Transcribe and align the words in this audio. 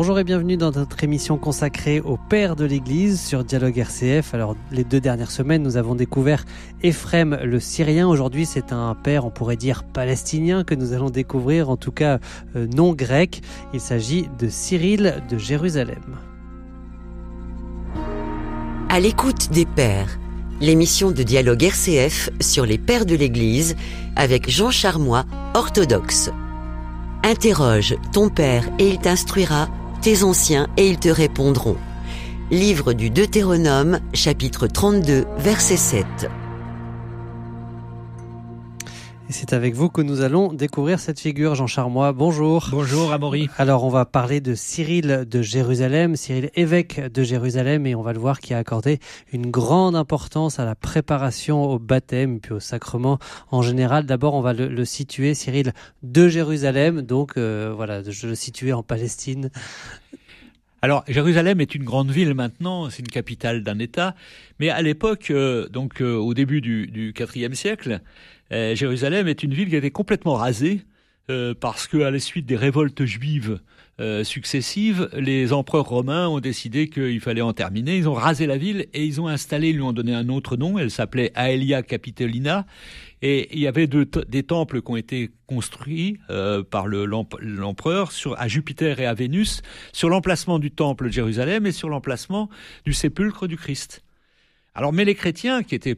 Bonjour 0.00 0.20
et 0.20 0.22
bienvenue 0.22 0.56
dans 0.56 0.70
notre 0.70 1.02
émission 1.02 1.38
consacrée 1.38 1.98
au 1.98 2.16
Père 2.16 2.54
de 2.54 2.64
l'Église 2.64 3.20
sur 3.20 3.42
Dialogue 3.42 3.78
RCF. 3.78 4.32
Alors 4.32 4.54
les 4.70 4.84
deux 4.84 5.00
dernières 5.00 5.32
semaines, 5.32 5.60
nous 5.60 5.76
avons 5.76 5.96
découvert 5.96 6.44
Ephrem 6.84 7.36
le 7.42 7.58
Syrien. 7.58 8.06
Aujourd'hui, 8.06 8.46
c'est 8.46 8.72
un 8.72 8.94
père, 8.94 9.26
on 9.26 9.30
pourrait 9.30 9.56
dire 9.56 9.82
palestinien, 9.82 10.62
que 10.62 10.76
nous 10.76 10.92
allons 10.92 11.10
découvrir, 11.10 11.68
en 11.68 11.76
tout 11.76 11.90
cas 11.90 12.20
euh, 12.54 12.68
non 12.72 12.92
grec. 12.92 13.42
Il 13.74 13.80
s'agit 13.80 14.28
de 14.38 14.48
Cyril 14.48 15.20
de 15.28 15.36
Jérusalem. 15.36 16.16
À 18.88 19.00
l'écoute 19.00 19.50
des 19.50 19.66
pères, 19.66 20.20
l'émission 20.60 21.10
de 21.10 21.24
Dialogue 21.24 21.64
RCF 21.64 22.30
sur 22.38 22.66
les 22.66 22.78
pères 22.78 23.04
de 23.04 23.16
l'Église 23.16 23.74
avec 24.14 24.48
Jean 24.48 24.70
Charmois, 24.70 25.24
orthodoxe. 25.54 26.30
Interroge 27.24 27.96
ton 28.12 28.28
père 28.28 28.62
et 28.78 28.90
il 28.90 28.98
t'instruira, 28.98 29.68
tes 30.00 30.22
anciens 30.22 30.68
et 30.76 30.88
ils 30.88 30.98
te 30.98 31.08
répondront. 31.08 31.76
Livre 32.50 32.92
du 32.92 33.10
Deutéronome, 33.10 34.00
chapitre 34.14 34.66
32, 34.66 35.26
verset 35.38 35.76
7. 35.76 36.06
Et 39.28 39.32
c'est 39.32 39.52
avec 39.52 39.74
vous 39.74 39.90
que 39.90 40.00
nous 40.00 40.22
allons 40.22 40.54
découvrir 40.54 41.00
cette 41.00 41.20
figure, 41.20 41.54
Jean 41.54 41.66
Charmois. 41.66 42.12
Bonjour. 42.12 42.68
Bonjour, 42.70 43.12
Amaury. 43.12 43.50
Alors, 43.58 43.84
on 43.84 43.90
va 43.90 44.06
parler 44.06 44.40
de 44.40 44.54
Cyril 44.54 45.26
de 45.28 45.42
Jérusalem, 45.42 46.16
Cyril 46.16 46.48
évêque 46.54 46.98
de 47.12 47.22
Jérusalem, 47.22 47.86
et 47.86 47.94
on 47.94 48.00
va 48.00 48.14
le 48.14 48.18
voir 48.20 48.40
qui 48.40 48.54
a 48.54 48.58
accordé 48.58 49.00
une 49.30 49.50
grande 49.50 49.96
importance 49.96 50.58
à 50.58 50.64
la 50.64 50.74
préparation 50.74 51.62
au 51.62 51.78
baptême, 51.78 52.40
puis 52.40 52.54
au 52.54 52.60
sacrement 52.60 53.18
en 53.50 53.60
général. 53.60 54.06
D'abord, 54.06 54.32
on 54.32 54.40
va 54.40 54.54
le, 54.54 54.84
situer, 54.86 55.34
Cyril 55.34 55.74
de 56.02 56.28
Jérusalem, 56.28 57.02
donc 57.02 57.36
euh, 57.36 57.70
voilà, 57.76 58.02
je 58.02 58.28
le 58.28 58.34
situer 58.34 58.72
en 58.72 58.82
Palestine. 58.82 59.50
Alors, 60.80 61.02
Jérusalem 61.08 61.60
est 61.60 61.74
une 61.74 61.82
grande 61.82 62.10
ville 62.10 62.34
maintenant, 62.34 62.88
c'est 62.88 63.00
une 63.00 63.08
capitale 63.08 63.64
d'un 63.64 63.80
État, 63.80 64.14
mais 64.60 64.70
à 64.70 64.80
l'époque, 64.80 65.32
euh, 65.32 65.68
donc 65.68 66.00
euh, 66.00 66.14
au 66.14 66.34
début 66.34 66.60
du, 66.60 67.12
IVe 67.34 67.54
siècle, 67.54 68.00
euh, 68.52 68.76
Jérusalem 68.76 69.26
est 69.26 69.42
une 69.42 69.52
ville 69.52 69.68
qui 69.68 69.74
été 69.74 69.90
complètement 69.90 70.34
rasée 70.34 70.82
euh, 71.30 71.54
parce 71.58 71.86
que 71.86 71.98
à 71.98 72.10
la 72.10 72.18
suite 72.18 72.46
des 72.46 72.56
révoltes 72.56 73.04
juives 73.04 73.60
euh, 74.00 74.24
successives, 74.24 75.08
les 75.12 75.52
empereurs 75.52 75.86
romains 75.86 76.28
ont 76.28 76.40
décidé 76.40 76.88
qu'il 76.88 77.20
fallait 77.20 77.40
en 77.40 77.52
terminer. 77.52 77.96
Ils 77.96 78.08
ont 78.08 78.14
rasé 78.14 78.46
la 78.46 78.56
ville 78.56 78.86
et 78.94 79.04
ils 79.04 79.20
ont 79.20 79.28
installé, 79.28 79.70
ils 79.70 79.76
lui 79.76 79.82
ont 79.82 79.92
donné 79.92 80.14
un 80.14 80.28
autre 80.28 80.56
nom. 80.56 80.78
Elle 80.78 80.90
s'appelait 80.90 81.32
Aelia 81.34 81.82
Capitolina. 81.82 82.66
Et 83.20 83.48
il 83.52 83.58
y 83.58 83.66
avait 83.66 83.88
des 83.88 84.42
temples 84.44 84.80
qui 84.80 84.90
ont 84.92 84.96
été 84.96 85.30
construits 85.48 86.18
par 86.70 86.86
l'empereur 86.86 88.12
à 88.36 88.46
Jupiter 88.46 89.00
et 89.00 89.06
à 89.06 89.14
Vénus 89.14 89.60
sur 89.92 90.08
l'emplacement 90.08 90.60
du 90.60 90.70
temple 90.70 91.06
de 91.06 91.12
Jérusalem 91.12 91.66
et 91.66 91.72
sur 91.72 91.88
l'emplacement 91.88 92.48
du 92.84 92.92
sépulcre 92.92 93.48
du 93.48 93.56
Christ. 93.56 94.04
Alors, 94.78 94.92
mais 94.92 95.04
les 95.04 95.16
chrétiens, 95.16 95.64
qui 95.64 95.74
étaient 95.74 95.96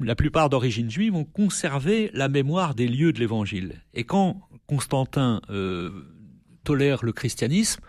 la 0.00 0.14
plupart 0.14 0.48
d'origine 0.48 0.90
juive 0.90 1.14
ont 1.14 1.24
conservé 1.24 2.10
la 2.14 2.28
mémoire 2.28 2.74
des 2.74 2.88
lieux 2.88 3.12
de 3.12 3.18
l'Évangile. 3.18 3.80
Et 3.94 4.04
quand 4.04 4.40
Constantin 4.66 5.42
euh, 5.50 5.90
tolère 6.64 7.04
le 7.04 7.12
christianisme, 7.12 7.80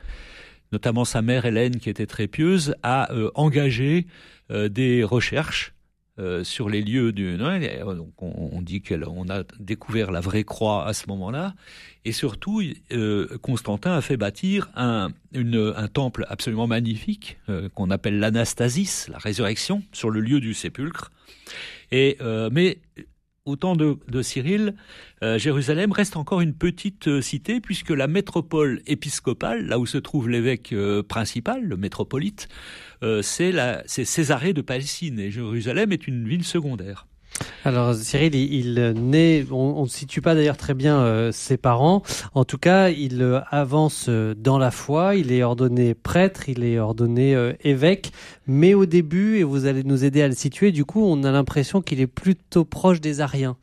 notamment 0.71 1.05
sa 1.05 1.21
mère 1.21 1.45
Hélène, 1.45 1.77
qui 1.77 1.89
était 1.89 2.07
très 2.07 2.27
pieuse, 2.27 2.75
a 2.83 3.13
euh, 3.13 3.31
engagé 3.35 4.07
euh, 4.51 4.69
des 4.69 5.03
recherches 5.03 5.73
sur 6.43 6.69
les 6.69 6.83
lieux 6.83 7.13
du 7.13 7.35
Donc 7.35 8.13
on, 8.19 8.61
dit 8.61 8.83
qu'on 8.83 9.27
a 9.29 9.43
découvert 9.59 10.11
la 10.11 10.21
vraie 10.21 10.43
croix 10.43 10.85
à 10.85 10.93
ce 10.93 11.07
moment-là, 11.07 11.55
et 12.05 12.11
surtout 12.11 12.61
Constantin 13.41 13.93
a 13.93 14.01
fait 14.01 14.17
bâtir 14.17 14.69
un 14.75 15.09
temple 15.91 16.27
absolument 16.29 16.67
magnifique 16.67 17.39
qu'on 17.73 17.89
appelle 17.89 18.19
l'Anastasis, 18.19 19.07
la 19.07 19.17
résurrection, 19.17 19.81
sur 19.93 20.11
le 20.11 20.19
lieu 20.19 20.39
du 20.39 20.53
sépulcre. 20.53 21.09
Et, 21.91 22.17
euh, 22.21 22.49
mais 22.51 22.79
au 23.45 23.55
temps 23.55 23.75
de, 23.75 24.21
Cyril, 24.21 24.75
euh, 25.23 25.37
Jérusalem 25.37 25.91
reste 25.91 26.15
encore 26.15 26.41
une 26.41 26.53
petite 26.53 27.07
euh, 27.07 27.21
cité 27.21 27.59
puisque 27.59 27.89
la 27.89 28.07
métropole 28.07 28.81
épiscopale, 28.85 29.65
là 29.65 29.79
où 29.79 29.85
se 29.85 29.97
trouve 29.97 30.29
l'évêque 30.29 30.73
principal, 31.07 31.63
le 31.63 31.77
métropolite, 31.77 32.47
c'est 33.21 33.53
Césarée 33.87 34.53
de 34.53 34.61
Palestine 34.61 35.19
et 35.19 35.31
Jérusalem 35.31 35.91
est 35.91 36.07
une 36.07 36.27
ville 36.27 36.43
secondaire. 36.43 37.07
Alors 37.65 37.93
Cyril, 37.95 38.35
il, 38.35 38.93
naît, 38.95 39.45
on 39.51 39.83
ne 39.83 39.87
situe 39.87 40.21
pas 40.21 40.35
d'ailleurs 40.35 40.57
très 40.57 40.73
bien 40.73 40.99
euh, 40.99 41.31
ses 41.31 41.57
parents. 41.57 42.01
En 42.33 42.45
tout 42.45 42.57
cas, 42.57 42.89
il 42.89 43.21
euh, 43.21 43.39
avance 43.49 44.07
euh, 44.09 44.33
dans 44.35 44.57
la 44.57 44.71
foi, 44.71 45.15
il 45.15 45.31
est 45.31 45.43
ordonné 45.43 45.93
prêtre, 45.93 46.49
il 46.49 46.63
est 46.63 46.79
ordonné 46.79 47.55
évêque. 47.63 48.11
Mais 48.47 48.73
au 48.73 48.85
début, 48.85 49.37
et 49.37 49.43
vous 49.43 49.65
allez 49.65 49.83
nous 49.83 50.03
aider 50.03 50.21
à 50.21 50.27
le 50.27 50.35
situer, 50.35 50.71
du 50.71 50.85
coup, 50.85 51.03
on 51.03 51.23
a 51.23 51.31
l'impression 51.31 51.81
qu'il 51.81 52.01
est 52.01 52.07
plutôt 52.07 52.65
proche 52.65 53.01
des 53.01 53.21
Ariens. 53.21 53.57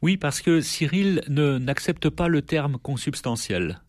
Oui, 0.00 0.16
parce 0.16 0.40
que 0.40 0.60
Cyril 0.60 1.22
n'accepte 1.28 2.08
pas 2.08 2.28
le 2.28 2.42
terme 2.42 2.78
consubstantiel 2.82 3.80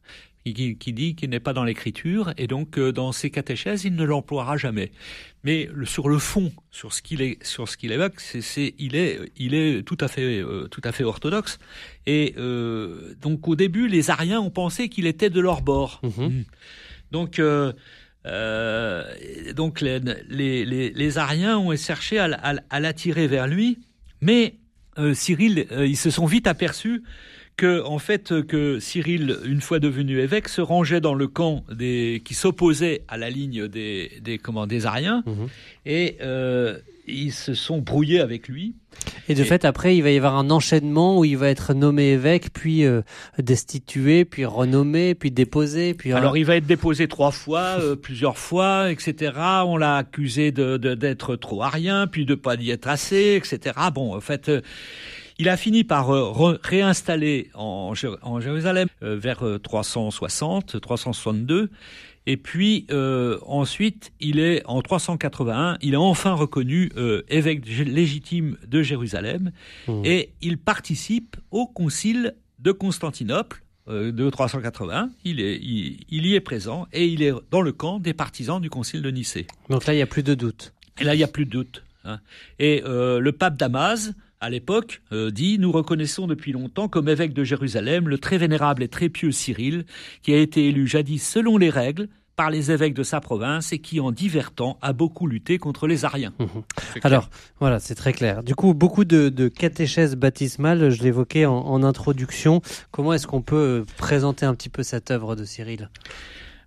qui, 0.54 0.94
dit 0.94 1.16
qu'il 1.16 1.30
n'est 1.30 1.40
pas 1.40 1.54
dans 1.54 1.64
l'écriture, 1.64 2.34
et 2.38 2.48
donc 2.48 2.78
euh, 2.78 2.92
dans 2.92 3.12
ses 3.12 3.30
catéchèses, 3.30 3.84
il 3.84 3.96
ne 3.96 4.04
l'emploiera 4.04 4.58
jamais. 4.58 4.92
Mais 5.44 5.70
sur 5.86 6.10
le 6.10 6.18
fond, 6.18 6.52
sur 6.72 6.94
ce 6.94 7.02
qu'il 7.02 7.22
est, 7.22 7.44
sur 7.46 7.70
ce 7.70 7.78
qu'il 7.78 7.92
évoque, 7.92 8.20
c'est, 8.20 8.74
il 8.78 8.96
est, 8.96 9.20
il 9.38 9.54
est 9.54 9.84
tout 9.84 9.98
à 10.00 10.08
fait, 10.08 10.40
euh, 10.40 10.68
tout 10.68 10.82
à 10.84 10.92
fait 10.92 11.04
orthodoxe. 11.04 11.60
Et 12.06 12.36
euh, 12.38 13.16
donc 13.22 13.48
au 13.48 13.56
début, 13.56 13.88
les 13.88 14.10
Ariens 14.10 14.42
ont 14.42 14.50
pensé 14.50 14.90
qu'il 14.90 15.08
était 15.08 15.30
de 15.30 15.40
leur 15.40 15.62
bord. 15.62 16.02
Mhm. 16.04 16.26
Hmm. 16.26 16.44
Donc 17.12 17.42
donc 19.56 19.82
les, 19.82 20.00
les, 20.30 20.92
les, 20.92 21.18
Ariens 21.18 21.58
ont 21.58 21.76
cherché 21.76 22.20
à, 22.20 22.80
l'attirer 22.80 23.28
vers 23.28 23.48
lui, 23.48 23.80
mais 24.22 24.56
Cyril, 25.14 25.66
ils 25.72 25.98
se 25.98 26.12
sont 26.12 26.28
vite 26.28 26.46
aperçus 26.46 27.02
que 27.60 27.84
en 27.84 28.00
fait 28.00 28.42
que 28.48 28.80
Cyril, 28.80 29.38
une 29.44 29.60
fois 29.60 29.80
devenu 29.80 30.20
évêque, 30.20 30.48
se 30.48 30.62
rangeait 30.62 31.02
dans 31.02 31.14
le 31.14 31.28
camp 31.28 31.66
des 31.70 32.22
qui 32.24 32.34
s'opposait 32.34 33.02
à 33.10 33.18
la 33.18 33.30
ligne 33.30 33.68
des 33.68 34.14
des 34.22 34.38
comment 34.38 34.66
des 34.66 34.86
Ariens 34.86 35.24
mhm. 35.26 35.48
et 35.86 36.18
euh, 36.22 36.80
ils 37.06 37.34
se 37.34 37.54
sont 37.54 37.80
brouillés 37.80 38.22
avec 38.22 38.48
lui. 38.48 38.76
Et 39.28 39.36
de 39.36 39.44
fait, 39.44 39.66
après, 39.66 39.96
il 39.96 40.04
va 40.04 40.12
y 40.12 40.18
avoir 40.18 40.36
un 40.36 40.50
enchaînement 40.52 41.20
où 41.20 41.26
il 41.26 41.38
va 41.38 41.50
être 41.50 41.74
nommé 41.74 42.12
évêque, 42.12 42.50
puis 42.54 42.86
euh, 42.86 43.02
destitué, 43.38 44.26
puis 44.26 44.46
renommé, 44.46 45.16
puis 45.16 45.32
déposé. 45.32 45.94
Puis 45.94 46.14
alors, 46.14 46.38
il 46.38 46.46
va 46.46 46.56
être 46.56 46.66
déposé 46.66 47.08
trois 47.08 47.32
fois, 47.32 47.78
euh, 47.80 47.96
plusieurs 47.96 48.38
fois, 48.38 48.92
etc. 48.92 49.34
On 49.66 49.76
l'a 49.76 49.98
accusé 49.98 50.52
de 50.52 50.78
d'être 50.78 51.36
trop 51.36 51.62
arien, 51.64 52.08
puis 52.08 52.26
de 52.26 52.36
pas 52.36 52.56
y 52.56 52.72
être 52.72 52.88
assez, 52.88 53.36
etc. 53.36 53.76
Bon, 53.94 54.16
en 54.16 54.22
fait. 54.22 54.50
Il 55.42 55.48
a 55.48 55.56
fini 55.56 55.86
par 55.86 56.14
euh, 56.14 56.58
réinstaller 56.62 57.50
en, 57.54 57.94
Jérusalem 57.96 58.90
euh, 59.02 59.16
vers 59.16 59.42
360, 59.64 60.76
euh, 60.76 60.80
362. 60.80 61.72
Et 62.28 62.36
puis 62.36 62.86
ensuite, 63.48 64.12
il 64.20 64.38
est 64.38 64.64
en 64.66 64.84
381, 64.84 65.78
il 65.82 65.94
est 65.94 65.98
enfin 65.98 66.34
reconnu 66.34 66.92
évêque 67.28 67.66
légitime 67.66 68.56
de 68.68 68.84
Jérusalem 68.84 69.52
mmh. 69.88 70.02
et 70.06 70.34
il 70.42 70.60
participe 70.60 71.38
au 71.50 71.66
concile 71.66 72.36
de 72.60 72.72
Constantinople 72.72 73.64
de 73.88 74.30
381. 74.30 75.10
Il, 75.24 75.40
est, 75.40 75.56
il, 75.60 76.28
y 76.28 76.36
est 76.36 76.40
présent 76.40 76.88
et 76.94 77.08
il 77.08 77.24
est 77.24 77.34
dans 77.50 77.62
le 77.62 77.72
camp 77.72 77.98
des 77.98 78.14
partisans 78.14 78.62
du 78.62 78.70
concile 78.70 79.02
de 79.02 79.10
Nicée. 79.10 79.48
Donc 79.70 79.88
là, 79.88 79.94
il 79.94 79.96
n'y 79.96 80.04
a 80.04 80.08
plus 80.08 80.22
de 80.22 80.36
doute. 80.36 80.74
Et 81.02 81.06
là, 81.06 81.16
il 81.16 81.18
n'y 81.18 81.24
a 81.24 81.28
plus 81.28 81.46
de 81.46 81.52
doute. 81.52 81.84
Hein. 82.04 82.20
Et 82.60 82.84
le 82.86 83.32
pape 83.32 83.58
Damas 83.58 84.12
à 84.42 84.50
l'époque, 84.50 85.02
euh, 85.12 85.32
dit 85.32 85.60
Nous 85.60 85.72
reconnaissons 85.72 86.28
depuis 86.28 86.52
longtemps 86.52 86.88
comme 86.88 87.10
évêque 87.10 87.34
de 87.34 87.44
Jérusalem 87.44 88.08
le 88.08 88.18
très 88.18 88.38
vénérable 88.38 88.84
et 88.84 88.88
très 88.88 89.10
pieux 89.10 89.32
Cyril, 89.32 89.86
qui 90.22 90.34
a 90.34 90.38
été 90.38 90.68
élu 90.68 90.88
jadis 90.88 91.28
selon 91.28 91.58
les 91.58 91.70
règles 91.70 92.08
par 92.36 92.50
les 92.50 92.72
évêques 92.72 92.94
de 92.94 93.04
sa 93.04 93.20
province 93.20 93.74
et 93.74 93.80
qui, 93.80 94.00
en 94.00 94.14
divers 94.14 94.52
temps, 94.52 94.78
a 94.82 94.94
beaucoup 94.94 95.28
lutté 95.28 95.58
contre 95.58 95.88
les 95.88 96.06
Ariens. 96.06 96.34
Mmh. 96.40 96.46
Alors, 97.04 97.30
voilà, 97.60 97.80
c'est 97.82 97.96
très 97.96 98.14
clair. 98.14 98.44
Du 98.44 98.56
coup, 98.56 98.74
beaucoup 98.74 99.04
de, 99.04 99.28
de 99.28 99.50
catéchèses 99.50 100.16
baptismales, 100.16 100.90
je 100.90 101.04
l'évoquais 101.04 101.46
en, 101.46 101.58
en 101.58 101.84
introduction. 101.84 102.62
Comment 102.92 103.12
est-ce 103.12 103.28
qu'on 103.28 103.42
peut 103.42 103.86
présenter 103.98 104.46
un 104.46 104.56
petit 104.56 104.70
peu 104.70 104.84
cette 104.84 105.12
œuvre 105.12 105.36
de 105.36 105.44
Cyril? 105.44 105.90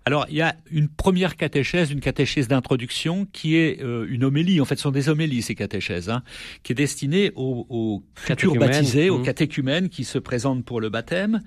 Alors, 0.05 0.25
il 0.29 0.35
y 0.35 0.41
a 0.41 0.55
une 0.69 0.89
première 0.89 1.37
catéchèse, 1.37 1.91
une 1.91 2.01
catéchèse 2.01 2.49
d'introduction, 2.49 3.25
qui 3.31 3.55
est 3.55 3.81
euh, 3.81 4.05
une 4.09 4.25
homélie. 4.25 4.59
En 4.59 4.65
fait, 4.65 4.75
ce 4.75 4.83
sont 4.83 4.91
des 4.91 5.07
homélies, 5.07 5.41
ces 5.41 5.55
catéchèses, 5.55 6.09
hein, 6.09 6.23
qui 6.63 6.73
est 6.73 6.75
destinée 6.75 7.31
aux, 7.35 7.65
aux 7.69 8.03
futurs 8.13 8.55
baptisés, 8.55 9.09
aux 9.09 9.19
mmh. 9.19 9.23
catéchumènes 9.23 9.89
qui 9.89 10.03
se 10.03 10.17
présentent 10.17 10.65
pour 10.65 10.81
le 10.81 10.89
baptême. 10.89 11.41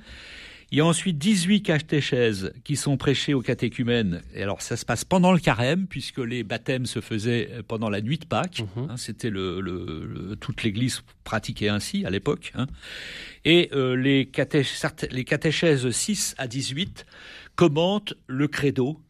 Il 0.72 0.78
y 0.78 0.80
a 0.80 0.84
ensuite 0.84 1.16
18 1.16 1.62
catéchèses 1.62 2.52
qui 2.64 2.74
sont 2.74 2.96
prêchées 2.96 3.34
aux 3.34 3.40
catéchumènes. 3.40 4.22
Et 4.34 4.42
alors, 4.42 4.62
ça 4.62 4.76
se 4.76 4.84
passe 4.84 5.04
pendant 5.04 5.32
le 5.32 5.38
carême, 5.38 5.86
puisque 5.86 6.18
les 6.18 6.42
baptêmes 6.42 6.86
se 6.86 7.00
faisaient 7.00 7.50
pendant 7.68 7.88
la 7.88 8.00
nuit 8.00 8.18
de 8.18 8.26
Pâques. 8.26 8.62
Mmh. 8.74 8.80
Hein, 8.80 8.96
C'était 8.96 9.30
le, 9.30 9.60
le, 9.60 10.34
toute 10.40 10.64
l'Église 10.64 11.02
pratiquait 11.22 11.68
ainsi 11.68 12.04
à 12.04 12.10
l'époque. 12.10 12.52
Hein. 12.56 12.66
Et 13.44 13.70
euh, 13.74 13.94
les, 13.94 14.26
catéchèses, 14.26 14.90
les 15.12 15.24
catéchèses 15.24 15.88
6 15.88 16.34
à 16.36 16.48
18 16.48 17.06
commente 17.54 18.14
le 18.26 18.48
credo, 18.48 19.00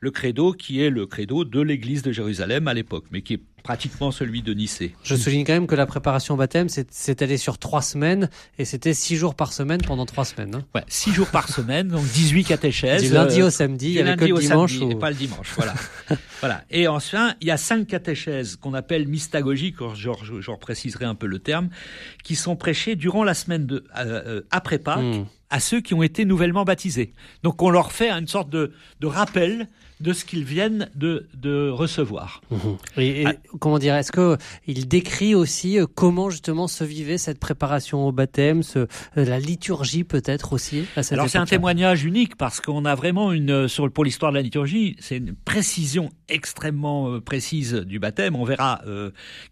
le 0.00 0.10
credo 0.10 0.52
qui 0.52 0.80
est 0.80 0.90
le 0.90 1.06
credo 1.06 1.44
de 1.44 1.60
l'église 1.60 2.02
de 2.02 2.10
Jérusalem 2.10 2.66
à 2.66 2.74
l'époque, 2.74 3.06
mais 3.12 3.22
qui 3.22 3.34
est 3.34 3.42
pratiquement 3.64 4.12
celui 4.12 4.42
de 4.42 4.52
Nicée. 4.52 4.94
Je 5.02 5.16
souligne 5.16 5.44
quand 5.44 5.54
même 5.54 5.66
que 5.66 5.74
la 5.74 5.86
préparation 5.86 6.34
au 6.34 6.36
baptême 6.36 6.68
s'est 6.68 7.22
allée 7.22 7.38
sur 7.38 7.56
trois 7.56 7.80
semaines 7.80 8.28
et 8.58 8.66
c'était 8.66 8.92
six 8.92 9.16
jours 9.16 9.34
par 9.34 9.54
semaine 9.54 9.80
pendant 9.80 10.04
trois 10.04 10.26
semaines. 10.26 10.54
Hein. 10.54 10.64
Ouais, 10.74 10.84
six 10.86 11.12
jours 11.12 11.28
par 11.28 11.48
semaine, 11.48 11.88
donc 11.88 12.04
18 12.04 12.44
catéchèses. 12.44 13.02
Du 13.02 13.08
lundi 13.08 13.42
au 13.42 13.48
samedi, 13.48 13.86
il 13.88 13.94
y 13.94 14.00
avait 14.00 14.16
que 14.16 14.26
le 14.26 14.38
dimanche. 14.38 14.80
Et 14.82 14.94
pas 14.94 15.08
le 15.08 15.16
dimanche, 15.16 15.50
voilà. 15.56 15.74
voilà. 16.40 16.62
Et 16.70 16.86
enfin, 16.86 17.34
il 17.40 17.48
y 17.48 17.50
a 17.50 17.56
cinq 17.56 17.86
catéchèses 17.86 18.56
qu'on 18.56 18.74
appelle 18.74 19.08
mystagogiques, 19.08 19.76
je, 19.94 20.50
repréciserai 20.50 21.06
un 21.06 21.14
peu 21.14 21.26
le 21.26 21.38
terme, 21.38 21.70
qui 22.22 22.36
sont 22.36 22.56
prêchées 22.56 22.96
durant 22.96 23.24
la 23.24 23.32
semaine 23.32 23.66
de, 23.66 23.84
euh, 23.96 24.22
euh, 24.26 24.40
après 24.50 24.78
Pâques. 24.78 24.98
Hmm. 24.98 25.24
à 25.48 25.60
ceux 25.60 25.80
qui 25.80 25.94
ont 25.94 26.02
été 26.02 26.26
nouvellement 26.26 26.64
baptisés. 26.64 27.14
Donc 27.42 27.62
on 27.62 27.70
leur 27.70 27.92
fait 27.92 28.10
une 28.10 28.28
sorte 28.28 28.50
de, 28.50 28.72
de 29.00 29.06
rappel 29.06 29.68
de 30.04 30.12
ce 30.12 30.26
qu'ils 30.26 30.44
viennent 30.44 30.90
de, 30.94 31.26
de 31.34 31.70
recevoir. 31.70 32.42
Et, 32.98 33.24
ah. 33.26 33.32
comment 33.58 33.78
dire, 33.78 33.94
est-ce 33.96 34.12
que 34.12 34.36
il 34.66 34.86
décrit 34.86 35.34
aussi 35.34 35.80
euh, 35.80 35.86
comment 35.92 36.28
justement 36.28 36.68
se 36.68 36.84
vivait 36.84 37.16
cette 37.16 37.40
préparation 37.40 38.06
au 38.06 38.12
baptême, 38.12 38.62
ce, 38.62 38.80
euh, 38.80 38.86
la 39.16 39.38
liturgie 39.38 40.04
peut-être 40.04 40.52
aussi 40.52 40.84
à 40.94 41.00
Alors 41.10 41.30
c'est 41.30 41.38
un 41.38 41.46
témoignage 41.46 42.04
unique 42.04 42.36
parce 42.36 42.60
qu'on 42.60 42.84
a 42.84 42.94
vraiment 42.94 43.32
une 43.32 43.50
euh, 43.50 43.68
sur 43.68 43.90
pour 43.90 44.04
l'histoire 44.04 44.30
de 44.30 44.36
la 44.36 44.42
liturgie, 44.42 44.96
c'est 45.00 45.16
une 45.16 45.34
précision 45.34 46.10
extrêmement 46.28 47.20
précise 47.20 47.74
du 47.74 47.98
baptême. 47.98 48.36
On 48.36 48.44
verra 48.44 48.82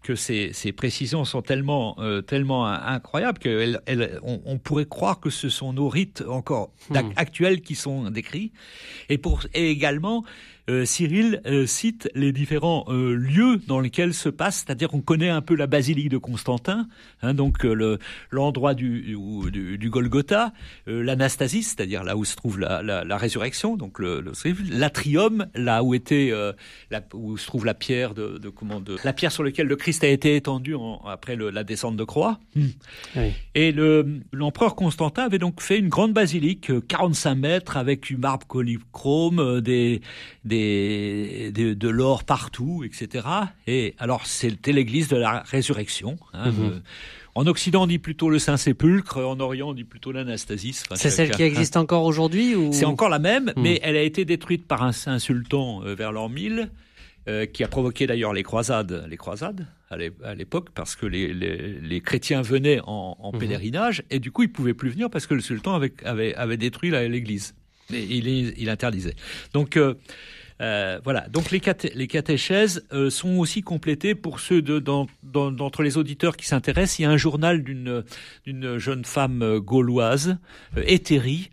que 0.01 0.15
ces, 0.15 0.51
ces, 0.53 0.71
précisions 0.71 1.25
sont 1.25 1.41
tellement 1.41 1.97
tellement 2.27 2.65
incroyables 2.65 3.39
qu'on 3.39 4.39
on, 4.45 4.57
pourrait 4.57 4.85
croire 4.85 5.19
que 5.19 5.29
ce 5.29 5.49
sont 5.49 5.73
nos 5.73 5.89
rites 5.89 6.23
encore 6.27 6.71
hmm. 6.89 7.11
actuels 7.15 7.61
qui 7.61 7.75
sont 7.75 8.09
décrits. 8.09 8.51
Et 9.09 9.17
pour 9.17 9.41
et 9.53 9.69
également 9.69 10.23
euh, 10.69 10.85
Cyril 10.85 11.41
euh, 11.45 11.65
cite 11.65 12.09
les 12.15 12.31
différents 12.31 12.85
euh, 12.87 13.15
lieux 13.15 13.59
dans 13.67 13.81
lesquels 13.81 14.13
se 14.13 14.29
passe, 14.29 14.63
c'est-à-dire 14.65 14.87
qu'on 14.87 15.01
connaît 15.01 15.27
un 15.27 15.41
peu 15.41 15.55
la 15.55 15.67
basilique 15.67 16.07
de 16.07 16.17
Constantin, 16.17 16.87
hein, 17.21 17.33
donc 17.33 17.63
le 17.63 17.99
l'endroit 18.31 18.73
du, 18.73 19.17
du, 19.51 19.77
du, 19.77 19.89
Golgotha, 19.89 20.53
l'Anastasie, 20.87 21.63
c'est-à-dire 21.63 22.05
là 22.05 22.15
où 22.15 22.23
se 22.23 22.37
trouve 22.37 22.59
la, 22.59 22.81
la, 22.81 23.03
la 23.03 23.17
résurrection, 23.17 23.75
donc 23.75 23.99
le, 23.99 24.23
l'atrium, 24.69 25.47
là 25.53 25.83
où 25.83 25.93
était 25.93 26.31
la, 26.89 27.01
où 27.13 27.37
se 27.37 27.45
trouve 27.45 27.65
la 27.65 27.73
pierre 27.73 28.13
de, 28.13 28.37
de, 28.37 28.49
comment 28.49 28.79
de 28.79 28.95
la 29.03 29.13
pierre 29.13 29.31
sur 29.31 29.43
laquelle 29.43 29.67
le 29.67 29.75
Christ 29.75 30.03
a 30.03 30.07
été 30.07 30.35
étendu 30.35 30.75
en, 30.75 31.01
après 31.05 31.35
la 31.35 31.63
descente 31.63 31.97
de 31.97 32.03
croix. 32.03 32.39
Hmm. 32.55 32.67
Et 33.55 33.71
le 33.71 34.21
l'empereur 34.31 34.75
Constantin 34.75 35.23
avait 35.23 35.39
donc 35.39 35.61
fait 35.61 35.77
une 35.77 35.89
grande 35.89 36.13
basilique, 36.13 36.71
45 36.87 37.35
mètres, 37.35 37.77
avec 37.77 38.03
du 38.03 38.17
marbre 38.17 38.47
polychrome, 38.47 39.61
des 39.61 40.01
de, 40.53 41.89
l'or 41.89 42.23
partout, 42.23 42.83
etc. 42.83 43.27
Et 43.67 43.95
alors 43.97 44.25
c'était 44.25 44.71
l'église 44.71 45.07
de 45.07 45.17
la 45.17 45.41
résurrection. 45.41 46.17
Hein, 46.33 46.51
mhm. 46.51 46.63
euh, 46.63 46.79
en 47.35 47.47
Occident, 47.47 47.83
on 47.83 47.87
dit 47.87 47.97
plutôt 47.97 48.29
le 48.29 48.37
Saint-Sépulcre, 48.37 49.17
en 49.17 49.39
Orient, 49.39 49.69
on 49.69 49.73
dit 49.73 49.83
plutôt 49.83 50.11
l'Anastasie. 50.11 50.79
c'est 50.93 51.09
celle 51.09 51.31
qui 51.31 51.41
existe 51.41 51.77
encore 51.77 52.03
aujourd'hui 52.03 52.55
ou... 52.55 52.71
C'est 52.71 52.85
encore 52.85 53.09
la 53.09 53.19
même, 53.19 53.53
hmm. 53.55 53.61
mais 53.61 53.79
elle 53.81 53.97
a 53.97 54.03
été 54.03 54.23
détruite 54.23 54.67
par 54.67 54.83
un, 54.83 54.91
saint 54.91 55.17
sultan 55.17 55.83
euh, 55.83 55.95
vers 55.95 56.11
l'an 56.11 56.29
1000, 56.29 56.69
euh, 57.27 57.45
qui 57.47 57.63
a 57.63 57.67
provoqué 57.67 58.05
d'ailleurs 58.05 58.33
les 58.33 58.43
croisades, 58.43 59.05
les 59.09 59.17
croisades 59.17 59.65
à 59.89 60.35
l'époque, 60.35 60.69
parce 60.73 60.95
que 60.95 61.05
les, 61.05 62.01
chrétiens 62.01 62.41
venaient 62.41 62.79
en, 62.85 63.31
mhm. 63.33 63.39
pèlerinage, 63.39 64.03
et 64.09 64.19
du 64.19 64.31
coup, 64.31 64.43
ils 64.43 64.51
pouvaient 64.51 64.73
plus 64.73 64.89
venir 64.89 65.09
parce 65.09 65.27
que 65.27 65.33
le 65.33 65.41
sultan 65.41 65.75
avait, 65.75 65.93
avait, 66.03 66.33
avait 66.35 66.57
détruit 66.57 66.91
l'église. 66.91 67.55
Et 67.91 68.01
il, 68.01 68.27
il 68.27 68.69
interdisait. 68.69 69.15
Donc, 69.53 69.77
euh, 69.77 69.95
voilà. 71.03 71.27
Donc 71.29 71.51
les, 71.51 71.61
les 71.95 72.07
catéchèses 72.07 72.85
euh, 72.93 73.09
sont 73.09 73.37
aussi 73.37 73.61
complétées 73.61 74.15
pour 74.15 74.39
ceux 74.39 74.61
d'entre 74.61 75.83
les 75.83 75.97
auditeurs 75.97 76.37
qui 76.37 76.45
s'intéressent. 76.45 76.99
Il 76.99 77.01
y 77.03 77.05
a 77.05 77.09
un 77.09 77.17
journal 77.17 77.63
d'une 77.63 78.77
jeune 78.77 79.05
femme 79.05 79.41
euh, 79.41 79.59
gauloise, 79.59 80.37
Éthérie, 80.77 81.49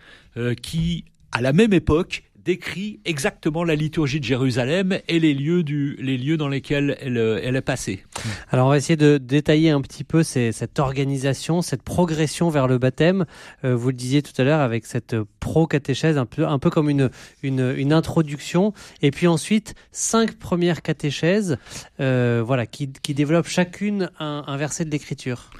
qui 0.62 1.04
à 1.32 1.40
la 1.40 1.52
même 1.52 1.72
époque 1.72 2.29
décrit 2.44 3.00
exactement 3.04 3.64
la 3.64 3.74
liturgie 3.74 4.20
de 4.20 4.24
Jérusalem 4.24 4.98
et 5.08 5.18
les 5.18 5.34
lieux, 5.34 5.62
du, 5.62 5.96
les 6.00 6.16
lieux 6.16 6.36
dans 6.36 6.48
lesquels 6.48 6.96
elle, 7.00 7.16
elle 7.16 7.56
est 7.56 7.60
passée. 7.60 8.04
Alors 8.50 8.66
on 8.66 8.70
va 8.70 8.76
essayer 8.76 8.96
de 8.96 9.18
détailler 9.18 9.70
un 9.70 9.80
petit 9.80 10.04
peu 10.04 10.22
cette 10.22 10.78
organisation, 10.78 11.62
cette 11.62 11.82
progression 11.82 12.48
vers 12.48 12.66
le 12.66 12.78
baptême. 12.78 13.26
Euh, 13.64 13.74
vous 13.74 13.88
le 13.88 13.94
disiez 13.94 14.22
tout 14.22 14.32
à 14.40 14.44
l'heure 14.44 14.60
avec 14.60 14.86
cette 14.86 15.16
pro-catéchèse, 15.40 16.18
un 16.18 16.26
peu, 16.26 16.46
un 16.46 16.58
peu 16.58 16.70
comme 16.70 16.90
une, 16.90 17.10
une, 17.42 17.74
une, 17.76 17.92
introduction. 17.92 18.72
Et 19.02 19.10
puis 19.10 19.26
ensuite, 19.26 19.74
cinq 19.92 20.34
premières 20.36 20.82
catéchèses 20.82 21.58
euh, 22.00 22.42
voilà, 22.44 22.66
qui, 22.66 22.92
qui 22.92 23.14
développent 23.14 23.48
chacune 23.48 24.10
un, 24.18 24.44
un 24.46 24.56
verset 24.56 24.84
de 24.84 24.90
l'écriture. 24.90 25.50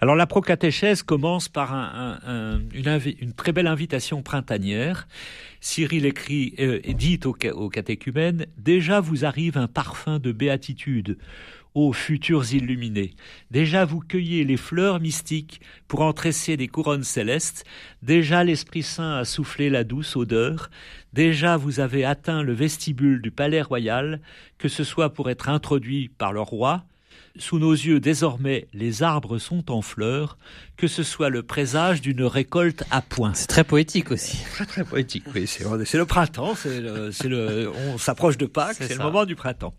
Alors 0.00 0.16
la 0.16 0.26
pro-catéchèse 0.26 1.02
commence 1.02 1.48
par 1.48 1.74
un, 1.74 2.18
un, 2.26 2.60
une, 2.74 3.00
une 3.20 3.32
très 3.32 3.52
belle 3.52 3.68
invitation 3.68 4.22
printanière 4.22 5.06
Cyril 5.62 6.06
écrit 6.06 6.21
euh, 6.30 6.80
dit 6.94 7.20
aux, 7.24 7.68
catéchumènes 7.68 8.46
Déjà 8.58 9.00
vous 9.00 9.24
arrive 9.24 9.56
un 9.56 9.68
parfum 9.68 10.18
de 10.18 10.32
béatitude, 10.32 11.18
ô 11.74 11.92
futurs 11.92 12.52
illuminés. 12.52 13.14
Déjà 13.50 13.84
vous 13.84 14.00
cueillez 14.00 14.44
les 14.44 14.56
fleurs 14.56 15.00
mystiques 15.00 15.60
pour 15.88 16.02
en 16.02 16.12
tresser 16.12 16.56
des 16.56 16.68
couronnes 16.68 17.04
célestes. 17.04 17.64
Déjà 18.02 18.44
l'Esprit 18.44 18.82
Saint 18.82 19.16
a 19.18 19.24
soufflé 19.24 19.70
la 19.70 19.84
douce 19.84 20.16
odeur. 20.16 20.70
Déjà 21.12 21.56
vous 21.56 21.80
avez 21.80 22.04
atteint 22.04 22.42
le 22.42 22.52
vestibule 22.52 23.22
du 23.22 23.30
palais 23.30 23.62
royal, 23.62 24.20
que 24.58 24.68
ce 24.68 24.84
soit 24.84 25.12
pour 25.12 25.30
être 25.30 25.48
introduit 25.48 26.08
par 26.08 26.32
le 26.32 26.40
roi, 26.40 26.84
sous 27.36 27.58
nos 27.58 27.72
yeux 27.72 28.00
désormais 28.00 28.68
les 28.72 29.02
arbres 29.02 29.38
sont 29.38 29.70
en 29.70 29.82
fleurs, 29.82 30.38
que 30.76 30.86
ce 30.86 31.02
soit 31.02 31.30
le 31.30 31.42
présage 31.42 32.00
d'une 32.00 32.24
récolte 32.24 32.84
à 32.90 33.02
point. 33.02 33.34
C'est 33.34 33.46
très 33.46 33.64
poétique 33.64 34.10
aussi. 34.10 34.38
Très 34.52 34.66
très 34.66 34.84
poétique, 34.84 35.24
oui. 35.34 35.46
C'est 35.46 35.98
le 35.98 36.06
printemps, 36.06 36.54
c'est 36.54 36.80
le, 36.80 37.70
on 37.88 37.98
s'approche 37.98 38.36
de 38.36 38.46
Pâques, 38.46 38.76
c'est 38.78 38.96
le 38.96 39.02
moment 39.02 39.24
du 39.24 39.36
printemps. 39.36 39.74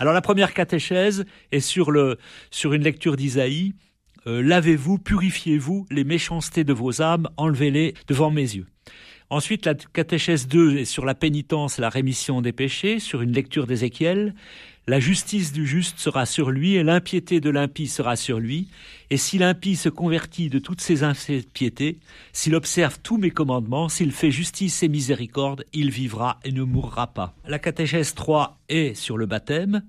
Alors 0.00 0.14
la 0.14 0.22
première 0.22 0.54
catéchèse 0.54 1.24
est 1.52 1.60
sur 1.60 1.90
le, 1.90 2.18
sur 2.50 2.72
une 2.72 2.82
lecture 2.82 3.16
d'Isaïe. 3.16 3.74
Euh, 4.26 4.42
lavez-vous, 4.42 4.98
purifiez-vous, 4.98 5.86
les 5.90 6.04
méchancetés 6.04 6.64
de 6.64 6.72
vos 6.72 7.02
âmes, 7.02 7.28
enlevez-les 7.36 7.94
devant 8.08 8.30
mes 8.30 8.40
yeux. 8.40 8.66
Ensuite, 9.30 9.66
la 9.66 9.74
catéchèse 9.74 10.46
2 10.48 10.78
est 10.78 10.84
sur 10.84 11.04
la 11.04 11.14
pénitence 11.14 11.78
et 11.78 11.82
la 11.82 11.88
rémission 11.88 12.40
des 12.40 12.52
péchés, 12.52 12.98
sur 12.98 13.22
une 13.22 13.32
lecture 13.32 13.66
d'Ézéchiel. 13.66 14.34
La 14.86 15.00
justice 15.00 15.52
du 15.52 15.66
juste 15.66 15.98
sera 15.98 16.26
sur 16.26 16.50
lui 16.50 16.74
et 16.74 16.82
l'impiété 16.82 17.40
de 17.40 17.48
l'impie 17.48 17.86
sera 17.86 18.16
sur 18.16 18.38
lui. 18.38 18.68
Et 19.08 19.16
si 19.16 19.38
l'impie 19.38 19.76
se 19.76 19.88
convertit 19.88 20.50
de 20.50 20.58
toutes 20.58 20.82
ses 20.82 21.02
impiétés, 21.04 22.00
s'il 22.34 22.54
observe 22.54 22.98
tous 23.02 23.16
mes 23.16 23.30
commandements, 23.30 23.88
s'il 23.88 24.12
fait 24.12 24.30
justice 24.30 24.82
et 24.82 24.88
miséricorde, 24.88 25.64
il 25.72 25.90
vivra 25.90 26.38
et 26.44 26.52
ne 26.52 26.64
mourra 26.64 27.14
pas. 27.14 27.34
La 27.46 27.58
catéchèse 27.58 28.12
3 28.12 28.60
est 28.68 28.94
sur 28.94 29.16
le 29.16 29.24
baptême, 29.24 29.82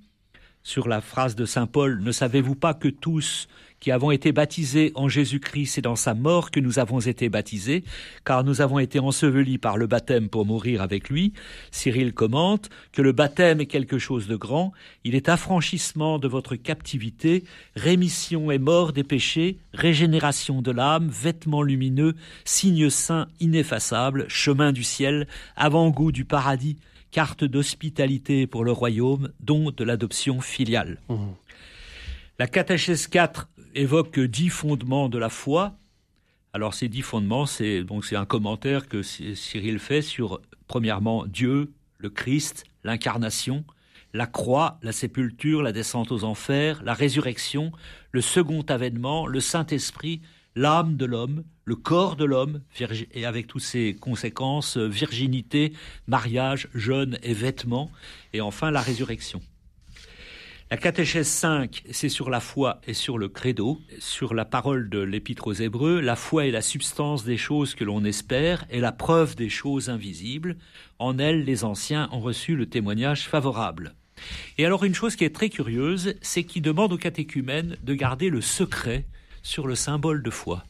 sur 0.63 0.87
la 0.87 0.99
phrase 0.99 1.35
de 1.35 1.45
Saint 1.45 1.67
Paul, 1.67 2.01
ne 2.01 2.11
savez-vous 2.11 2.55
pas 2.55 2.73
que 2.73 2.87
tous 2.87 3.47
qui 3.79 3.91
avons 3.91 4.11
été 4.11 4.31
baptisés 4.31 4.91
en 4.95 5.09
Jésus-Christ 5.09 5.77
et 5.77 5.81
dans 5.81 5.95
sa 5.95 6.13
mort 6.13 6.51
que 6.51 6.59
nous 6.59 6.79
avons 6.79 6.99
été 6.99 7.29
baptisés, 7.29 7.83
car 8.25 8.43
nous 8.43 8.61
avons 8.61 8.79
été 8.79 8.99
ensevelis 8.99 9.57
par 9.57 9.77
le 9.77 9.87
baptême 9.87 10.29
pour 10.29 10.45
mourir 10.45 10.81
avec 10.81 11.09
lui. 11.09 11.33
Cyril 11.71 12.13
commente 12.13 12.69
que 12.91 13.01
le 13.01 13.11
baptême 13.11 13.61
est 13.61 13.65
quelque 13.65 13.99
chose 13.99 14.27
de 14.27 14.35
grand, 14.35 14.71
il 15.03 15.15
est 15.15 15.29
affranchissement 15.29 16.19
de 16.19 16.27
votre 16.27 16.55
captivité, 16.55 17.43
rémission 17.75 18.51
et 18.51 18.59
mort 18.59 18.93
des 18.93 19.03
péchés, 19.03 19.57
régénération 19.73 20.61
de 20.61 20.71
l'âme, 20.71 21.09
vêtement 21.09 21.61
lumineux, 21.61 22.15
signe 22.43 22.89
saint 22.89 23.27
ineffaçable, 23.39 24.25
chemin 24.27 24.71
du 24.71 24.83
ciel, 24.83 25.27
avant-goût 25.55 26.11
du 26.11 26.25
paradis, 26.25 26.77
carte 27.11 27.43
d'hospitalité 27.43 28.47
pour 28.47 28.63
le 28.63 28.71
royaume, 28.71 29.29
don 29.39 29.71
de 29.71 29.83
l'adoption 29.83 30.41
filiale. 30.41 30.99
Mmh. 31.07 31.15
La 32.37 32.47
catéchèse 32.47 33.07
4 33.07 33.47
évoque 33.75 34.19
dix 34.19 34.49
fondements 34.49 35.09
de 35.09 35.17
la 35.17 35.29
foi. 35.29 35.77
Alors 36.53 36.73
ces 36.73 36.87
dix 36.87 37.01
fondements, 37.01 37.45
c'est 37.45 37.83
donc 37.83 38.11
un 38.13 38.25
commentaire 38.25 38.87
que 38.87 39.03
Cyril 39.03 39.79
fait 39.79 40.01
sur 40.01 40.41
premièrement 40.67 41.25
Dieu, 41.27 41.73
le 41.97 42.09
Christ, 42.09 42.63
l'incarnation, 42.83 43.65
la 44.13 44.27
croix, 44.27 44.79
la 44.81 44.93
sépulture, 44.93 45.61
la 45.61 45.73
descente 45.73 46.11
aux 46.11 46.23
enfers, 46.23 46.81
la 46.83 46.93
résurrection, 46.93 47.73
le 48.11 48.21
second 48.21 48.61
avènement, 48.61 49.27
le 49.27 49.41
Saint-Esprit, 49.41 50.21
l'âme 50.55 50.95
de 50.95 51.05
l'homme, 51.05 51.43
le 51.65 51.75
corps 51.75 52.15
de 52.15 52.23
l'homme, 52.23 52.61
et 53.11 53.25
avec 53.25 53.47
toutes 53.47 53.61
ses 53.61 53.93
conséquences, 53.93 54.77
virginité, 54.77 55.73
mariage, 56.07 56.69
jeûne 56.73 57.17
et 57.23 57.33
vêtements, 57.33 57.91
et 58.31 58.39
enfin 58.39 58.71
la 58.71 58.81
résurrection. 58.81 59.41
La 60.71 60.77
catéchèse 60.77 61.27
5, 61.27 61.83
c'est 61.91 62.09
sur 62.09 62.31
la 62.31 62.39
foi 62.39 62.81
et 62.87 62.95
sur 62.95 63.19
le 63.19 63.29
credo, 63.29 63.79
sur 63.99 64.33
la 64.33 64.45
parole 64.45 64.89
de 64.89 64.97
l'épître 64.97 65.45
aux 65.45 65.53
Hébreux. 65.53 66.01
La 66.01 66.15
foi 66.15 66.47
est 66.47 66.51
la 66.51 66.63
substance 66.63 67.23
des 67.23 67.37
choses 67.37 67.75
que 67.75 67.83
l'on 67.83 68.03
espère 68.03 68.65
et 68.71 68.79
la 68.79 68.91
preuve 68.91 69.35
des 69.35 69.47
choses 69.47 69.91
invisibles. 69.91 70.57
En 70.97 71.19
elle, 71.19 71.45
les 71.45 71.65
anciens 71.65 72.09
ont 72.11 72.19
reçu 72.19 72.55
le 72.55 72.65
témoignage 72.65 73.27
favorable. 73.27 73.93
Et 74.57 74.65
alors 74.65 74.83
une 74.83 74.95
chose 74.95 75.15
qui 75.15 75.23
est 75.23 75.35
très 75.35 75.49
curieuse, 75.49 76.15
c'est 76.21 76.43
qu'il 76.43 76.63
demande 76.63 76.93
aux 76.93 76.97
catéchumènes 76.97 77.77
de 77.83 77.93
garder 77.93 78.31
le 78.31 78.41
secret 78.41 79.05
sur 79.43 79.67
le 79.67 79.75
symbole 79.75 80.23
de 80.23 80.31
foi 80.31 80.63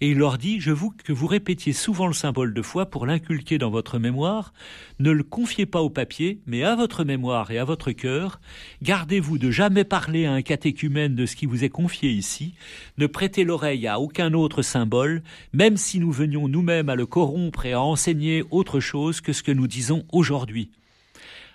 et 0.00 0.10
il 0.10 0.18
leur 0.18 0.38
dit, 0.38 0.60
je 0.60 0.70
vous 0.70 0.90
que 0.90 1.12
vous 1.12 1.26
répétiez 1.26 1.72
souvent 1.72 2.06
le 2.06 2.12
symbole 2.12 2.54
de 2.54 2.62
foi 2.62 2.86
pour 2.86 3.06
l'inculquer 3.06 3.58
dans 3.58 3.70
votre 3.70 3.98
mémoire, 3.98 4.52
ne 4.98 5.10
le 5.10 5.22
confiez 5.22 5.66
pas 5.66 5.82
au 5.82 5.90
papier, 5.90 6.40
mais 6.46 6.62
à 6.62 6.74
votre 6.74 7.04
mémoire 7.04 7.50
et 7.50 7.58
à 7.58 7.64
votre 7.64 7.92
cœur, 7.92 8.40
gardez-vous 8.82 9.38
de 9.38 9.50
jamais 9.50 9.84
parler 9.84 10.26
à 10.26 10.32
un 10.32 10.42
catéchumène 10.42 11.14
de 11.14 11.26
ce 11.26 11.36
qui 11.36 11.46
vous 11.46 11.64
est 11.64 11.68
confié 11.68 12.10
ici, 12.10 12.54
ne 12.98 13.06
prêtez 13.06 13.44
l'oreille 13.44 13.86
à 13.86 14.00
aucun 14.00 14.32
autre 14.32 14.62
symbole, 14.62 15.22
même 15.52 15.76
si 15.76 16.00
nous 16.00 16.12
venions 16.12 16.48
nous-mêmes 16.48 16.88
à 16.88 16.96
le 16.96 17.06
corrompre 17.06 17.66
et 17.66 17.72
à 17.72 17.82
enseigner 17.82 18.44
autre 18.50 18.80
chose 18.80 19.20
que 19.20 19.32
ce 19.32 19.42
que 19.42 19.52
nous 19.52 19.66
disons 19.66 20.04
aujourd'hui. 20.12 20.70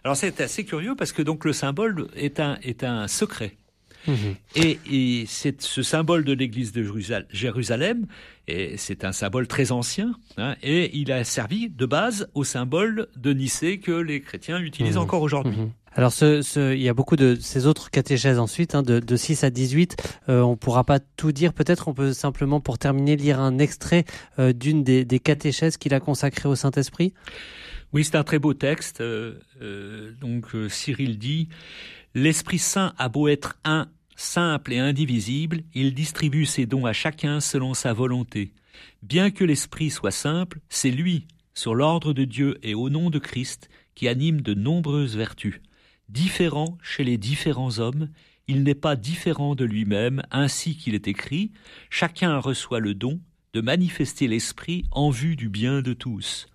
Alors 0.04 0.16
c'est 0.16 0.40
assez 0.40 0.66
curieux 0.66 0.96
parce 0.96 1.12
que 1.14 1.24
donc 1.24 1.46
le 1.46 1.54
symbole 1.54 2.10
est 2.16 2.40
un, 2.40 2.60
est 2.62 2.84
un 2.84 3.08
secret. 3.08 3.58
Mhm. 4.08 4.36
Et, 4.56 5.26
c'est 5.28 5.62
ce 5.62 5.84
symbole 5.84 6.24
de 6.24 6.34
l'église 6.34 6.72
de 6.72 6.86
Jérusalem, 7.32 8.06
et 8.48 8.78
c'est 8.78 9.04
un 9.04 9.12
symbole 9.12 9.48
très 9.48 9.72
ancien, 9.72 10.16
hein, 10.38 10.56
et 10.62 10.96
il 10.98 11.12
a 11.12 11.24
servi 11.24 11.70
de 11.70 11.86
base 11.86 12.28
au 12.34 12.44
symbole 12.44 13.08
de 13.16 13.34
Nicée 13.34 13.80
que 13.80 13.92
les 13.92 14.22
chrétiens 14.22 14.60
utilisent 14.60 14.96
mhm. 14.96 15.02
encore 15.02 15.22
aujourd'hui. 15.22 15.58
Mhm. 15.58 15.72
Alors, 15.98 16.12
ce, 16.12 16.74
il 16.74 16.82
y 16.82 16.90
a 16.90 16.94
beaucoup 16.94 17.16
de 17.16 17.38
ces 17.40 17.68
autres 17.68 17.90
catéchèses 17.90 18.38
ensuite, 18.38 18.76
hein, 18.76 18.84
de, 18.84 19.00
de, 19.00 19.16
6 19.16 19.46
à 19.46 19.50
18. 19.50 19.96
Euh, 20.28 20.42
on 20.42 20.52
ne 20.52 20.56
pourra 20.56 20.84
pas 20.84 21.00
tout 21.00 21.32
dire. 21.32 21.54
Peut-être 21.54 21.88
on 21.88 21.94
peut 21.94 22.12
simplement, 22.12 22.60
pour 22.60 22.78
terminer, 22.78 23.16
lire 23.16 23.40
un 23.40 23.60
extrait 23.60 24.04
euh, 24.38 24.52
d'une 24.52 24.84
des, 24.84 25.06
des, 25.06 25.20
catéchèses 25.20 25.78
qu'il 25.78 25.94
a 25.94 26.02
consacrées 26.02 26.50
au 26.50 26.56
Saint-Esprit. 26.56 27.14
Oui, 27.94 28.04
c'est 28.04 28.18
un 28.18 28.26
très 28.26 28.40
beau 28.40 28.54
texte. 28.54 29.00
Euh, 29.00 29.40
euh 29.62 30.12
donc, 30.20 30.48
Cyril 30.68 31.18
dit 31.18 31.48
L'Esprit 32.18 32.60
Saint 32.60 32.94
a 32.98 33.10
beau 33.10 33.28
être 33.28 33.58
un, 33.66 33.90
simple 34.16 34.72
et 34.72 34.80
indivisible, 34.80 35.64
il 35.74 35.94
distribue 35.94 36.46
ses 36.46 36.66
dons 36.66 36.86
à 36.86 36.94
chacun 36.94 37.42
selon 37.42 37.74
sa 37.74 37.92
volonté. 37.92 38.54
Bien 39.04 39.32
que 39.32 39.44
l'Esprit 39.44 39.90
soit 39.90 40.12
simple, 40.12 40.62
c'est 40.70 40.92
lui, 40.92 41.28
sur 41.54 41.76
l'ordre 41.76 42.14
de 42.14 42.24
Dieu 42.24 42.58
et 42.64 42.74
au 42.74 42.90
nom 42.90 43.10
de 43.10 43.20
Christ, 43.20 43.68
qui 43.96 44.08
anime 44.08 44.40
de 44.40 44.54
nombreuses 44.54 45.18
vertus. 45.18 45.60
Différent 46.08 46.78
chez 46.82 47.04
les 47.04 47.18
différents 47.18 47.80
hommes, 47.80 48.08
il 48.48 48.64
n'est 48.64 48.76
pas 48.76 48.96
différent 48.96 49.54
de 49.54 49.66
lui-même, 49.66 50.24
ainsi 50.32 50.78
qu'il 50.78 50.96
est 50.96 51.10
écrit, 51.10 51.52
chacun 51.90 52.38
reçoit 52.38 52.80
le 52.80 52.94
don 52.94 53.20
de 53.52 53.60
manifester 53.60 54.30
l'Esprit 54.30 54.86
en 54.92 55.10
vue 55.10 55.36
du 55.36 55.50
bien 55.50 55.82
de 55.82 55.92
tous. 55.92 56.48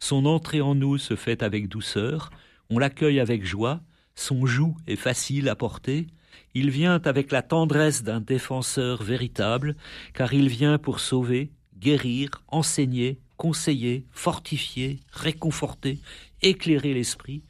Son 0.00 0.26
entrée 0.26 0.60
en 0.60 0.74
nous 0.74 0.98
se 0.98 1.14
fait 1.14 1.44
avec 1.44 1.68
douceur, 1.68 2.30
on 2.68 2.80
l'accueille 2.80 3.20
avec 3.20 3.44
joie, 3.44 3.80
son 4.14 4.46
joug 4.46 4.76
est 4.86 4.96
facile 4.96 5.48
à 5.48 5.56
porter, 5.56 6.06
il 6.54 6.70
vient 6.70 7.00
avec 7.04 7.32
la 7.32 7.42
tendresse 7.42 8.02
d'un 8.02 8.20
défenseur 8.20 9.02
véritable, 9.02 9.76
car 10.12 10.32
il 10.34 10.48
vient 10.48 10.78
pour 10.78 11.00
sauver, 11.00 11.50
guérir, 11.78 12.30
enseigner, 12.48 13.18
conseiller, 13.36 14.06
fortifier, 14.12 15.00
réconforter, 15.10 15.98
éclairer 16.42 16.94
l'esprit, 16.94 17.42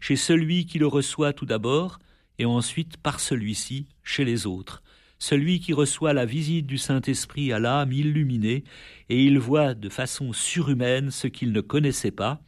chez 0.00 0.16
celui 0.16 0.66
qui 0.66 0.78
le 0.78 0.86
reçoit 0.86 1.32
tout 1.32 1.46
d'abord, 1.46 1.98
et 2.38 2.44
ensuite 2.44 2.96
par 2.96 3.20
celui-ci 3.20 3.86
chez 4.02 4.24
les 4.24 4.46
autres. 4.46 4.82
Celui 5.18 5.60
qui 5.60 5.72
reçoit 5.72 6.12
la 6.12 6.24
visite 6.24 6.66
du 6.66 6.78
Saint-Esprit 6.78 7.52
à 7.52 7.58
l'âme 7.58 7.92
illuminée, 7.92 8.64
et 9.08 9.22
il 9.22 9.38
voit 9.38 9.74
de 9.74 9.88
façon 9.88 10.32
surhumaine 10.32 11.10
ce 11.10 11.26
qu'il 11.26 11.52
ne 11.52 11.60
connaissait 11.60 12.10
pas, 12.10 12.40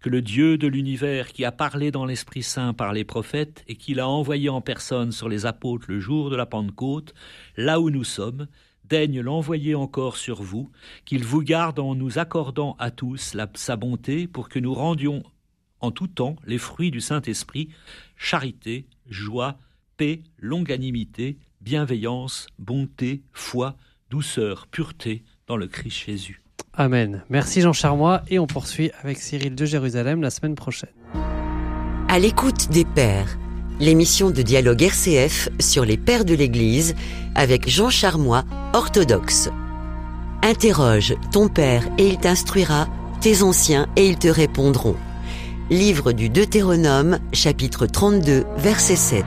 que 0.00 0.08
le 0.08 0.22
Dieu 0.22 0.58
de 0.58 0.68
l'univers 0.68 1.32
qui 1.32 1.44
a 1.44 1.52
parlé 1.52 1.90
dans 1.90 2.04
l'Esprit 2.04 2.42
Saint 2.42 2.72
par 2.72 2.92
les 2.92 3.04
prophètes 3.04 3.64
et 3.66 3.74
qui 3.74 3.94
l'a 3.94 4.08
envoyé 4.08 4.48
en 4.48 4.60
personne 4.60 5.10
sur 5.10 5.28
les 5.28 5.44
apôtres 5.44 5.86
le 5.88 5.98
jour 5.98 6.30
de 6.30 6.36
la 6.36 6.46
Pentecôte, 6.46 7.14
là 7.56 7.80
où 7.80 7.90
nous 7.90 8.04
sommes, 8.04 8.46
daigne 8.84 9.20
l'envoyer 9.20 9.74
encore 9.74 10.16
sur 10.16 10.42
vous, 10.42 10.70
qu'il 11.04 11.24
vous 11.24 11.42
garde 11.42 11.78
en 11.78 11.94
nous 11.94 12.18
accordant 12.18 12.76
à 12.78 12.90
tous 12.90 13.36
sa 13.54 13.76
bonté 13.76 14.26
pour 14.26 14.48
que 14.48 14.58
nous 14.58 14.72
rendions 14.72 15.22
en 15.80 15.90
tout 15.90 16.08
temps 16.08 16.36
les 16.46 16.58
fruits 16.58 16.90
du 16.90 17.00
Saint-Esprit, 17.00 17.68
charité, 18.16 18.86
joie, 19.08 19.58
paix, 19.96 20.22
longanimité, 20.38 21.38
bienveillance, 21.60 22.46
bonté, 22.58 23.22
foi, 23.32 23.76
douceur, 24.10 24.66
pureté 24.68 25.24
dans 25.46 25.56
le 25.56 25.66
Christ 25.66 26.04
Jésus. 26.06 26.42
Amen. 26.74 27.22
Merci 27.28 27.60
Jean 27.60 27.72
Charmois 27.72 28.22
et 28.28 28.38
on 28.38 28.46
poursuit 28.46 28.90
avec 29.02 29.18
Cyril 29.18 29.54
de 29.54 29.64
Jérusalem 29.64 30.22
la 30.22 30.30
semaine 30.30 30.54
prochaine. 30.54 30.90
À 32.08 32.18
l'écoute 32.18 32.70
des 32.70 32.84
Pères, 32.84 33.38
l'émission 33.80 34.30
de 34.30 34.42
dialogue 34.42 34.82
RCF 34.82 35.48
sur 35.58 35.84
les 35.84 35.96
Pères 35.96 36.24
de 36.24 36.34
l'Église 36.34 36.94
avec 37.34 37.68
Jean 37.68 37.90
Charmois, 37.90 38.44
orthodoxe. 38.72 39.50
Interroge 40.42 41.14
ton 41.32 41.48
Père 41.48 41.84
et 41.98 42.06
il 42.06 42.18
t'instruira, 42.18 42.86
tes 43.20 43.42
anciens 43.42 43.88
et 43.96 44.06
ils 44.06 44.18
te 44.18 44.28
répondront. 44.28 44.96
Livre 45.70 46.12
du 46.12 46.30
Deutéronome, 46.30 47.18
chapitre 47.32 47.86
32, 47.86 48.44
verset 48.56 48.96
7. 48.96 49.24